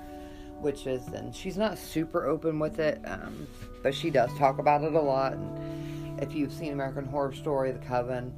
[0.60, 3.46] witches, and she's not super open with it, um,
[3.82, 5.34] but she does talk about it a lot.
[5.34, 8.32] And if you've seen American Horror Story, The Coven,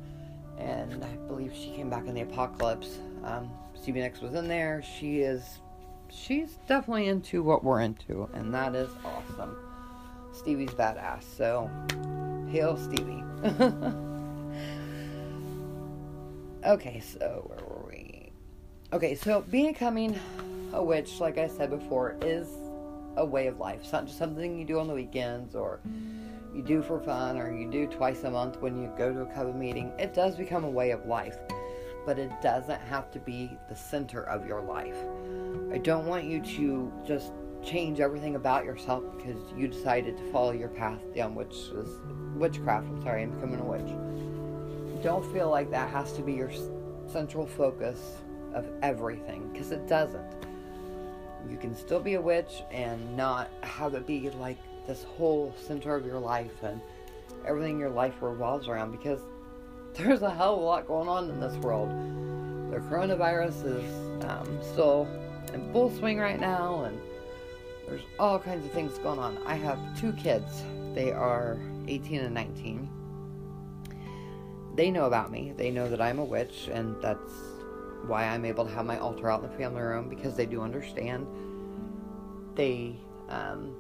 [0.59, 4.83] and I believe she came back in the Apocalypse, um, Stevie Nicks was in there.
[4.83, 5.61] She is,
[6.11, 9.57] she's definitely into what we're into, and that is awesome.
[10.33, 11.71] Stevie's badass, so
[12.51, 13.23] hail Stevie.
[16.65, 18.31] okay, so where were we?
[18.93, 20.19] Okay, so becoming
[20.73, 22.49] a witch, like I said before, is
[23.17, 23.81] a way of life.
[23.83, 25.81] It's not just something you do on the weekends or
[26.55, 29.27] you do for fun or you do twice a month when you go to a
[29.27, 29.93] coven meeting.
[29.99, 31.37] It does become a way of life,
[32.07, 34.97] but it doesn't have to be the center of your life.
[35.73, 37.33] I don't want you to just
[37.65, 41.89] change everything about yourself because you decided to follow your path down which was
[42.37, 45.03] witchcraft, I'm sorry, I'm becoming a witch.
[45.03, 46.53] Don't feel like that has to be your
[47.09, 48.17] central focus
[48.55, 50.47] of everything because it doesn't.
[51.51, 55.97] You can still be a witch and not have it be like this whole center
[55.97, 56.81] of your life and
[57.47, 59.21] everything in your life revolves around because
[59.97, 61.91] there's a hell of a lot going on in this world.
[62.71, 65.09] The coronavirus is um, still
[65.55, 67.01] in full swing right now, and
[67.89, 69.39] there's all kinds of things going on.
[69.47, 72.91] I have two kids, they are 18 and 19.
[74.75, 77.33] They know about me, they know that I'm a witch, and that's
[78.07, 80.61] why I'm able to have my altar out in the family room because they do
[80.61, 81.27] understand.
[82.55, 82.97] They
[83.29, 83.75] um,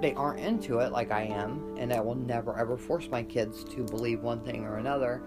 [0.00, 3.64] they aren't into it like I am, and I will never ever force my kids
[3.64, 5.22] to believe one thing or another.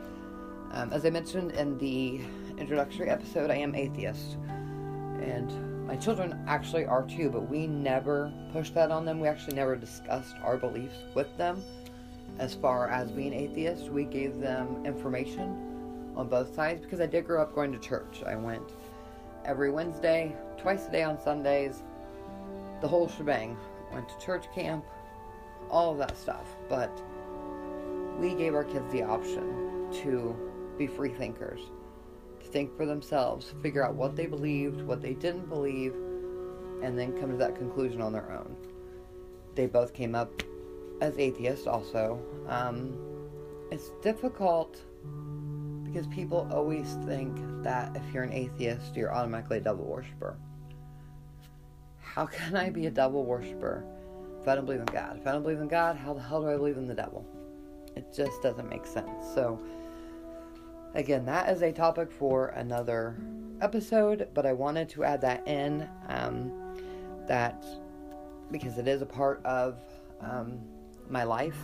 [0.72, 2.22] Um, as I mentioned in the
[2.58, 4.38] introductory episode, I am atheist,
[5.22, 9.20] and my children actually are too, but we never pushed that on them.
[9.20, 11.64] We actually never discussed our beliefs with them
[12.38, 13.90] as far as being atheist.
[13.90, 18.22] We gave them information on both sides because I did grow up going to church.
[18.24, 18.72] I went
[19.46, 21.82] every Wednesday, twice a day on Sundays,
[22.82, 23.58] the whole shebang.
[23.92, 24.86] Went to church camp,
[25.70, 26.46] all of that stuff.
[26.68, 27.02] But
[28.20, 30.36] we gave our kids the option to
[30.78, 31.60] be free thinkers,
[32.42, 35.94] to think for themselves, figure out what they believed, what they didn't believe,
[36.82, 38.56] and then come to that conclusion on their own.
[39.56, 40.44] They both came up
[41.02, 42.22] as atheists, also.
[42.48, 42.98] Um,
[43.72, 44.82] it's difficult
[45.84, 50.38] because people always think that if you're an atheist, you're automatically a devil worshiper.
[52.16, 53.86] How can I be a devil worshiper
[54.42, 55.18] if I don't believe in God?
[55.20, 57.26] If I don't believe in God, how the hell do I believe in the devil?
[57.96, 59.26] It just doesn't make sense.
[59.34, 59.60] So,
[60.96, 63.16] again, that is a topic for another
[63.62, 65.88] episode, but I wanted to add that in.
[66.08, 66.52] Um,
[67.28, 67.64] that
[68.52, 69.80] because it is a part of
[70.20, 70.60] um,
[71.10, 71.58] my life,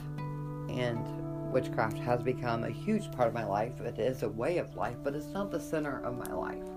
[0.69, 3.81] and witchcraft has become a huge part of my life.
[3.81, 6.69] It is a way of life, but it's not the center of my life.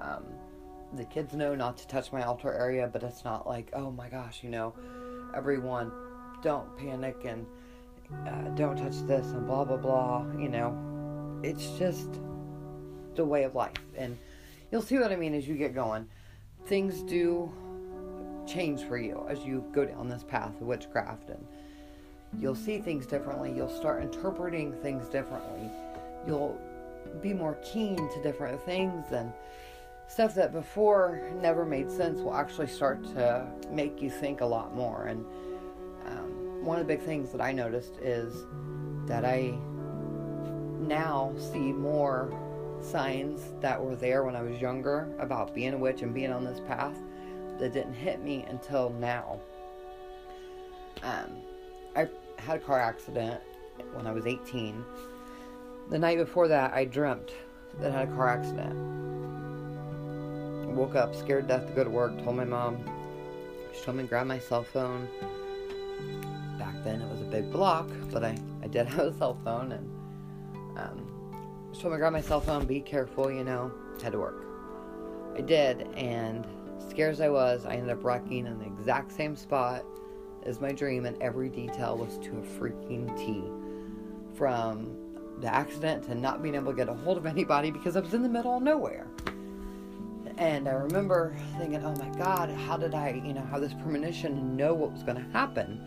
[0.00, 0.24] Um,
[0.96, 4.08] the kids know not to touch my altar area, but it's not like, oh my
[4.08, 4.74] gosh, you know,
[5.34, 5.90] everyone,
[6.42, 7.46] don't panic and
[8.26, 10.24] uh, don't touch this and blah blah blah.
[10.38, 12.08] You know, it's just
[13.14, 14.16] the way of life, and
[14.70, 16.06] you'll see what I mean as you get going.
[16.66, 17.52] Things do
[18.46, 21.46] change for you as you go down this path of witchcraft, and
[22.40, 23.52] you'll see things differently.
[23.54, 25.70] You'll start interpreting things differently.
[26.26, 26.58] You'll
[27.22, 29.32] be more keen to different things and
[30.08, 34.74] stuff that before never made sense will actually start to make you think a lot
[34.74, 35.06] more.
[35.06, 35.24] And
[36.06, 38.44] um, one of the big things that I noticed is
[39.06, 39.58] that I
[40.80, 42.32] now see more
[42.80, 46.44] signs that were there when I was younger about being a witch and being on
[46.44, 46.98] this path
[47.58, 49.40] that didn't hit me until now.
[51.02, 51.38] Um,
[51.96, 53.40] I had a car accident
[53.94, 54.84] when I was 18.
[55.90, 57.32] The night before that, I dreamt
[57.80, 58.74] that I had a car accident
[60.74, 62.78] woke up scared death to go to work, told my mom.
[63.72, 65.08] She told me to grab my cell phone.
[66.58, 69.72] Back then it was a big block, but I, I did have a cell phone
[69.72, 69.90] and
[70.78, 73.72] um, she told me to grab my cell phone, be careful, you know,
[74.02, 74.46] head to work.
[75.36, 76.46] I did, and
[76.88, 79.84] scared as I was, I ended up wrecking in the exact same spot
[80.44, 83.42] as my dream, and every detail was to a freaking T.
[84.36, 84.96] From
[85.40, 88.14] the accident to not being able to get a hold of anybody because I was
[88.14, 89.08] in the middle of nowhere.
[90.36, 94.32] And I remember thinking, oh my God, how did I, you know, have this premonition
[94.32, 95.80] and know what was going to happen?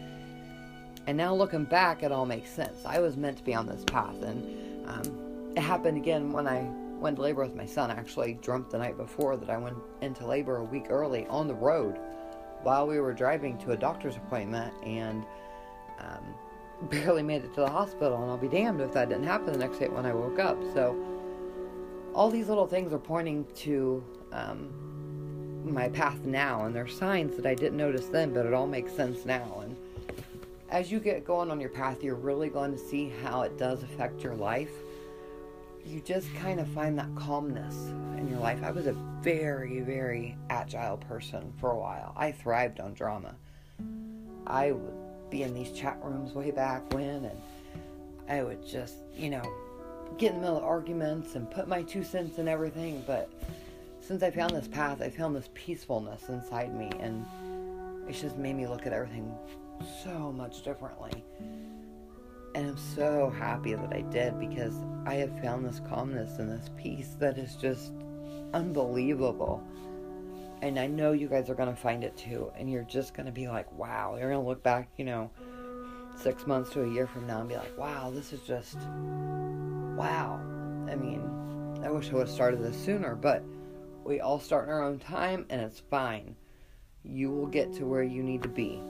[1.05, 2.85] And now looking back, it all makes sense.
[2.85, 4.21] I was meant to be on this path.
[4.21, 6.69] And um, it happened again when I
[6.99, 7.91] went to labor with my son.
[7.91, 11.47] I actually dreamt the night before that I went into labor a week early on
[11.47, 11.97] the road
[12.63, 15.25] while we were driving to a doctor's appointment and
[15.99, 16.23] um,
[16.89, 18.21] barely made it to the hospital.
[18.21, 20.57] And I'll be damned if that didn't happen the next day when I woke up.
[20.73, 20.95] So
[22.13, 24.69] all these little things are pointing to um,
[25.71, 28.93] my path now, and there's signs that I didn't notice then, but it all makes
[28.93, 29.63] sense now.
[29.63, 29.75] And
[30.69, 33.83] as you get going on your path, you're really going to see how it does
[33.83, 34.71] affect your life.
[35.85, 37.75] You just kind of find that calmness
[38.17, 38.61] in your life.
[38.63, 42.13] I was a very, very agile person for a while.
[42.17, 43.35] I thrived on drama.
[44.45, 47.41] I would be in these chat rooms way back when, and
[48.29, 49.43] I would just, you know,
[50.17, 53.29] get in the middle of arguments and put my two cents in everything, but
[54.07, 57.25] since I found this path, I found this peacefulness inside me, and
[58.07, 59.35] it's just made me look at everything
[60.01, 61.25] so much differently.
[62.55, 64.73] And I'm so happy that I did because
[65.05, 67.91] I have found this calmness and this peace that is just
[68.53, 69.61] unbelievable.
[70.61, 72.49] And I know you guys are going to find it too.
[72.55, 74.15] And you're just going to be like, wow.
[74.17, 75.29] You're going to look back, you know,
[76.19, 78.77] six months to a year from now and be like, wow, this is just,
[79.97, 80.39] wow.
[80.89, 81.21] I mean,
[81.83, 83.43] I wish I would have started this sooner, but
[84.07, 86.33] we all start in our own time, and it's fine.
[87.03, 88.81] You will get to where you need to be.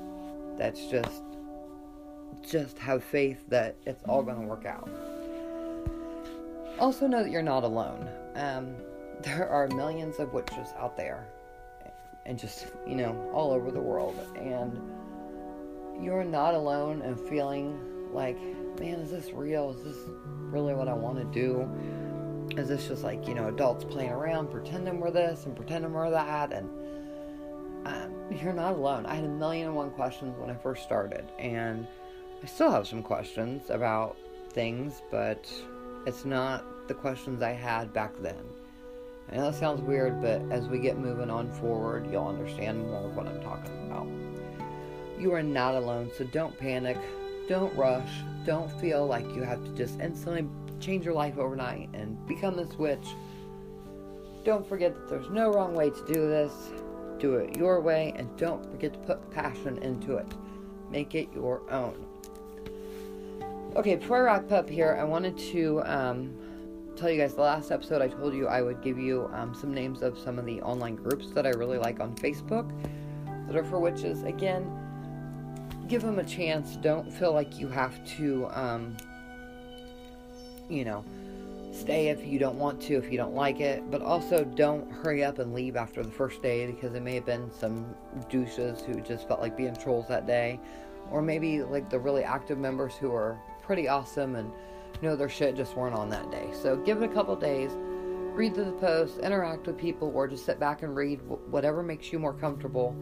[0.57, 1.23] That's just,
[2.47, 4.87] just have faith that it's all going to work out.
[6.79, 8.07] Also, know that you're not alone.
[8.35, 8.75] Um,
[9.23, 11.27] there are millions of witches out there,
[12.27, 14.19] and just, you know, all over the world.
[14.37, 14.79] And
[15.99, 17.79] you're not alone and feeling
[18.13, 18.37] like,
[18.79, 19.71] man, is this real?
[19.71, 19.97] Is this
[20.27, 21.67] really what I want to do?
[22.55, 26.09] Is this just like you know adults playing around pretending we're this and pretending we're
[26.09, 26.69] that and
[27.87, 29.05] um, you're not alone.
[29.05, 31.87] I had a million and one questions when I first started, and
[32.43, 34.17] I still have some questions about
[34.49, 35.49] things, but
[36.05, 38.43] it's not the questions I had back then.
[39.31, 43.05] I know that sounds weird, but as we get moving on forward, you'll understand more
[43.05, 44.07] of what I'm talking about.
[45.19, 46.97] You are not alone, so don't panic,
[47.47, 48.09] don't rush,
[48.45, 50.47] don't feel like you have to just instantly
[50.79, 53.07] change your life overnight and become this witch.
[54.43, 56.51] Don't forget that there's no wrong way to do this.
[57.19, 60.27] Do it your way, and don't forget to put passion into it.
[60.91, 62.05] Make it your own.
[63.75, 66.33] Okay, before I wrap up here, I wanted to um,
[66.95, 69.73] tell you guys the last episode I told you I would give you um, some
[69.73, 72.71] names of some of the online groups that I really like on Facebook
[73.47, 74.23] that are for witches.
[74.23, 74.69] Again,
[75.87, 76.75] give them a chance.
[76.77, 78.97] Don't feel like you have to, um,
[80.69, 81.03] you know,
[81.71, 83.89] stay if you don't want to, if you don't like it.
[83.89, 87.25] But also, don't hurry up and leave after the first day because it may have
[87.25, 87.85] been some
[88.29, 90.59] douches who just felt like being trolls that day.
[91.11, 94.51] Or maybe like the really active members who are pretty awesome and
[95.01, 96.49] know their shit just weren't on that day.
[96.53, 97.71] So give it a couple days,
[98.33, 102.11] read through the posts, interact with people, or just sit back and read whatever makes
[102.11, 102.95] you more comfortable.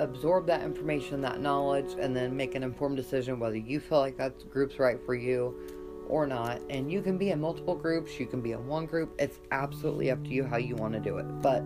[0.00, 4.16] Absorb that information, that knowledge, and then make an informed decision whether you feel like
[4.16, 5.54] that group's right for you
[6.08, 6.60] or not.
[6.70, 9.14] And you can be in multiple groups, you can be in one group.
[9.18, 11.24] It's absolutely up to you how you want to do it.
[11.42, 11.64] But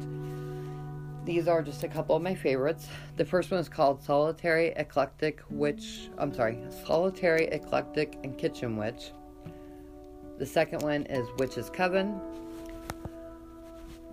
[1.24, 2.89] these are just a couple of my favorites.
[3.16, 6.09] The first one is called Solitary Eclectic Witch.
[6.16, 9.12] I'm sorry, Solitary Eclectic and Kitchen Witch.
[10.39, 12.18] The second one is Witches Coven.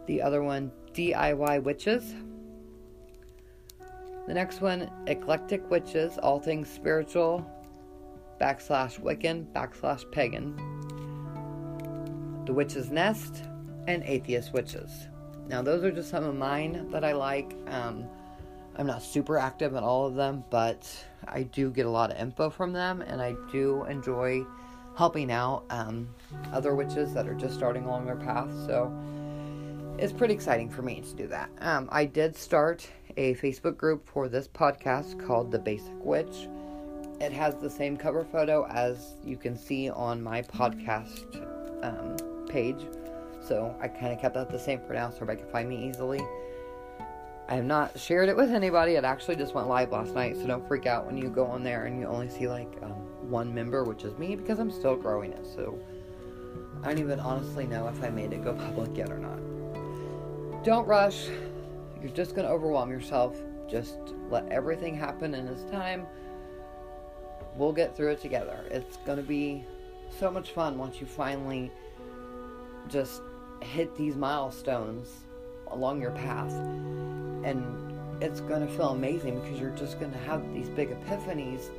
[0.07, 2.15] The other one, DIY Witches.
[4.27, 7.49] The next one, Eclectic Witches, all things spiritual,
[8.39, 10.55] backslash Wiccan, backslash pagan.
[12.45, 13.43] The Witch's Nest,
[13.87, 15.07] and Atheist Witches.
[15.47, 17.55] Now, those are just some of mine that I like.
[17.67, 18.05] Um,
[18.77, 20.91] I'm not super active in all of them, but
[21.27, 24.45] I do get a lot of info from them, and I do enjoy
[24.97, 26.07] helping out um,
[26.51, 28.49] other witches that are just starting along their path.
[28.65, 28.91] So
[29.97, 31.49] it's pretty exciting for me to do that.
[31.59, 36.47] Um, I did start a Facebook group for this podcast called The Basic Witch.
[37.19, 41.41] It has the same cover photo as you can see on my podcast
[41.83, 42.87] um, page.
[43.41, 45.87] So I kind of kept that the same for now so everybody can find me
[45.87, 46.21] easily.
[47.47, 48.93] I have not shared it with anybody.
[48.93, 51.63] It actually just went live last night, so don't freak out when you go on
[51.63, 52.93] there and you only see like um,
[53.29, 55.45] one member, which is me, because I'm still growing it.
[55.45, 55.77] So
[56.81, 60.63] I don't even honestly know if I made it go public yet or not.
[60.63, 61.27] Don't rush.
[62.01, 63.37] You're just going to overwhelm yourself.
[63.69, 63.99] Just
[64.31, 66.07] let everything happen in its time.
[67.55, 68.65] We'll get through it together.
[68.69, 69.63] It's going to be
[70.19, 71.71] so much fun once you finally
[72.87, 73.21] just
[73.61, 75.09] hit these milestones
[75.67, 76.53] along your path.
[77.43, 77.63] And
[78.21, 81.69] it's going to feel amazing because you're just going to have these big epiphanies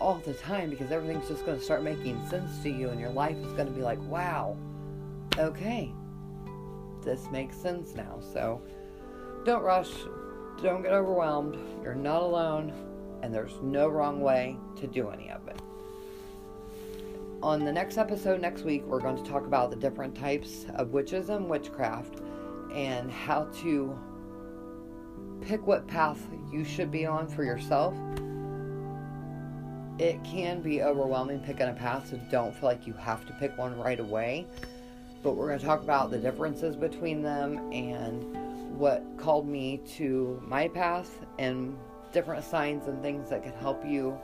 [0.00, 3.10] all the time because everything's just going to start making sense to you and your
[3.10, 4.56] life is going to be like, wow,
[5.38, 5.92] okay,
[7.02, 8.18] this makes sense now.
[8.32, 8.60] So
[9.44, 9.90] don't rush,
[10.62, 11.56] don't get overwhelmed.
[11.82, 12.72] You're not alone,
[13.22, 15.60] and there's no wrong way to do any of it
[17.42, 20.92] on the next episode next week, we're going to talk about the different types of
[20.92, 22.20] witches and witchcraft
[22.74, 23.96] and how to
[25.42, 26.20] pick what path
[26.52, 27.94] you should be on for yourself.
[29.98, 33.56] It can be overwhelming picking a path, so don't feel like you have to pick
[33.56, 34.46] one right away.
[35.22, 40.42] But we're going to talk about the differences between them and what called me to
[40.44, 41.78] my path and
[42.16, 44.18] different signs and things that can help you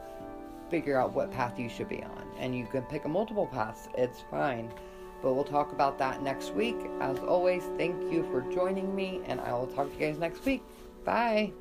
[0.71, 2.27] figure out what path you should be on.
[2.39, 4.73] And you can pick a multiple paths, it's fine.
[5.21, 6.79] But we'll talk about that next week.
[7.03, 10.43] As always, thank you for joining me, and I will talk to you guys next
[10.47, 10.63] week.
[11.05, 11.53] Bye.